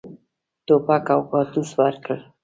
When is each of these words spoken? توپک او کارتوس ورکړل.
توپک 0.65 1.05
او 1.15 1.21
کارتوس 1.31 1.69
ورکړل. 1.79 2.21